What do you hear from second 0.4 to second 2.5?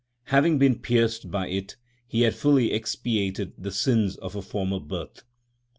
been pierced by it, he had